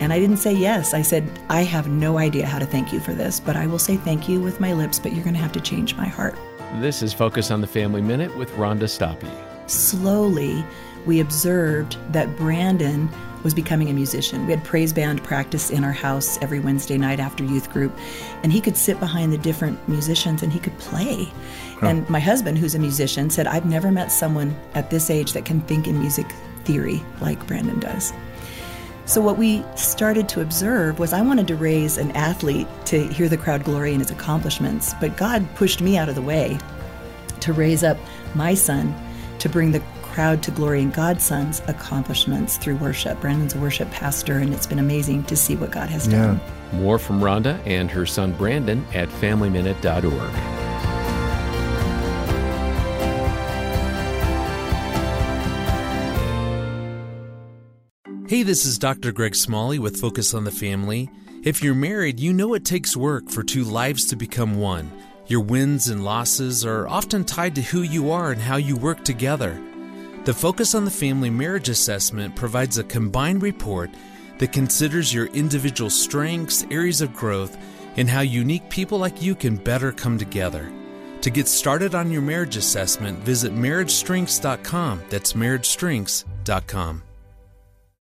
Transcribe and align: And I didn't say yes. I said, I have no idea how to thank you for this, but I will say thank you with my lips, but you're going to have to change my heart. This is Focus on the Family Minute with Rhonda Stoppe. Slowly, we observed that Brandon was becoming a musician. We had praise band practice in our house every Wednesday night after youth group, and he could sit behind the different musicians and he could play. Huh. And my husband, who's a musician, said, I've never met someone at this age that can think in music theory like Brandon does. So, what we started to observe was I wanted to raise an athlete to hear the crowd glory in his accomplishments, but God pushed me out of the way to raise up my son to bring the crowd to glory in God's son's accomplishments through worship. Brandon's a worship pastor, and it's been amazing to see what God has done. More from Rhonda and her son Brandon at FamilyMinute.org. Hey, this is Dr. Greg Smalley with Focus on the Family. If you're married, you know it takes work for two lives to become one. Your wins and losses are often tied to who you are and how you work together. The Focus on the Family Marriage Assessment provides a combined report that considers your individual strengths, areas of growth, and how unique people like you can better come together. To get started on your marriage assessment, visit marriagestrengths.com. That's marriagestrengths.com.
And 0.00 0.12
I 0.12 0.18
didn't 0.18 0.38
say 0.38 0.52
yes. 0.52 0.92
I 0.92 1.02
said, 1.02 1.28
I 1.48 1.62
have 1.62 1.88
no 1.88 2.18
idea 2.18 2.46
how 2.46 2.58
to 2.58 2.66
thank 2.66 2.92
you 2.92 3.00
for 3.00 3.12
this, 3.12 3.40
but 3.40 3.56
I 3.56 3.66
will 3.66 3.78
say 3.78 3.96
thank 3.96 4.28
you 4.28 4.40
with 4.40 4.60
my 4.60 4.72
lips, 4.72 4.98
but 4.98 5.12
you're 5.12 5.24
going 5.24 5.34
to 5.34 5.40
have 5.40 5.52
to 5.52 5.60
change 5.60 5.94
my 5.96 6.06
heart. 6.06 6.36
This 6.80 7.02
is 7.02 7.12
Focus 7.12 7.50
on 7.50 7.60
the 7.60 7.66
Family 7.66 8.02
Minute 8.02 8.36
with 8.36 8.50
Rhonda 8.52 8.88
Stoppe. 8.88 9.28
Slowly, 9.66 10.64
we 11.06 11.20
observed 11.20 11.96
that 12.12 12.36
Brandon 12.36 13.08
was 13.44 13.54
becoming 13.54 13.90
a 13.90 13.92
musician. 13.92 14.46
We 14.46 14.52
had 14.52 14.64
praise 14.64 14.92
band 14.92 15.22
practice 15.22 15.70
in 15.70 15.84
our 15.84 15.92
house 15.92 16.38
every 16.40 16.58
Wednesday 16.60 16.98
night 16.98 17.20
after 17.20 17.44
youth 17.44 17.70
group, 17.70 17.96
and 18.42 18.52
he 18.52 18.60
could 18.60 18.76
sit 18.76 18.98
behind 18.98 19.32
the 19.32 19.38
different 19.38 19.86
musicians 19.88 20.42
and 20.42 20.52
he 20.52 20.58
could 20.58 20.76
play. 20.78 21.30
Huh. 21.78 21.86
And 21.86 22.10
my 22.10 22.20
husband, 22.20 22.58
who's 22.58 22.74
a 22.74 22.78
musician, 22.78 23.30
said, 23.30 23.46
I've 23.46 23.66
never 23.66 23.92
met 23.92 24.10
someone 24.10 24.56
at 24.74 24.90
this 24.90 25.10
age 25.10 25.34
that 25.34 25.44
can 25.44 25.60
think 25.62 25.86
in 25.86 26.00
music 26.00 26.26
theory 26.64 27.02
like 27.20 27.46
Brandon 27.46 27.78
does. 27.78 28.12
So, 29.06 29.20
what 29.20 29.36
we 29.36 29.62
started 29.76 30.28
to 30.30 30.40
observe 30.40 30.98
was 30.98 31.12
I 31.12 31.20
wanted 31.20 31.46
to 31.48 31.56
raise 31.56 31.98
an 31.98 32.10
athlete 32.12 32.66
to 32.86 33.06
hear 33.08 33.28
the 33.28 33.36
crowd 33.36 33.64
glory 33.64 33.92
in 33.92 34.00
his 34.00 34.10
accomplishments, 34.10 34.94
but 35.00 35.16
God 35.16 35.46
pushed 35.56 35.80
me 35.80 35.98
out 35.98 36.08
of 36.08 36.14
the 36.14 36.22
way 36.22 36.58
to 37.40 37.52
raise 37.52 37.84
up 37.84 37.98
my 38.34 38.54
son 38.54 38.94
to 39.40 39.48
bring 39.48 39.72
the 39.72 39.82
crowd 40.02 40.42
to 40.44 40.50
glory 40.50 40.80
in 40.80 40.90
God's 40.90 41.24
son's 41.24 41.60
accomplishments 41.66 42.56
through 42.56 42.76
worship. 42.76 43.20
Brandon's 43.20 43.54
a 43.54 43.58
worship 43.58 43.90
pastor, 43.90 44.38
and 44.38 44.54
it's 44.54 44.66
been 44.66 44.78
amazing 44.78 45.24
to 45.24 45.36
see 45.36 45.56
what 45.56 45.70
God 45.70 45.90
has 45.90 46.06
done. 46.06 46.40
More 46.72 46.98
from 46.98 47.20
Rhonda 47.20 47.60
and 47.66 47.90
her 47.90 48.06
son 48.06 48.32
Brandon 48.32 48.86
at 48.94 49.08
FamilyMinute.org. 49.08 50.53
Hey, 58.34 58.42
this 58.42 58.64
is 58.64 58.80
Dr. 58.80 59.12
Greg 59.12 59.36
Smalley 59.36 59.78
with 59.78 60.00
Focus 60.00 60.34
on 60.34 60.42
the 60.42 60.50
Family. 60.50 61.08
If 61.44 61.62
you're 61.62 61.72
married, 61.72 62.18
you 62.18 62.32
know 62.32 62.54
it 62.54 62.64
takes 62.64 62.96
work 62.96 63.30
for 63.30 63.44
two 63.44 63.62
lives 63.62 64.06
to 64.06 64.16
become 64.16 64.58
one. 64.58 64.90
Your 65.28 65.38
wins 65.38 65.86
and 65.86 66.04
losses 66.04 66.66
are 66.66 66.88
often 66.88 67.24
tied 67.24 67.54
to 67.54 67.62
who 67.62 67.82
you 67.82 68.10
are 68.10 68.32
and 68.32 68.40
how 68.42 68.56
you 68.56 68.76
work 68.76 69.04
together. 69.04 69.56
The 70.24 70.34
Focus 70.34 70.74
on 70.74 70.84
the 70.84 70.90
Family 70.90 71.30
Marriage 71.30 71.68
Assessment 71.68 72.34
provides 72.34 72.76
a 72.76 72.82
combined 72.82 73.40
report 73.40 73.90
that 74.38 74.50
considers 74.50 75.14
your 75.14 75.26
individual 75.26 75.88
strengths, 75.88 76.66
areas 76.72 77.02
of 77.02 77.14
growth, 77.14 77.56
and 77.96 78.10
how 78.10 78.22
unique 78.22 78.68
people 78.68 78.98
like 78.98 79.22
you 79.22 79.36
can 79.36 79.54
better 79.54 79.92
come 79.92 80.18
together. 80.18 80.72
To 81.20 81.30
get 81.30 81.46
started 81.46 81.94
on 81.94 82.10
your 82.10 82.22
marriage 82.22 82.56
assessment, 82.56 83.20
visit 83.20 83.54
marriagestrengths.com. 83.54 85.02
That's 85.08 85.34
marriagestrengths.com. 85.34 87.02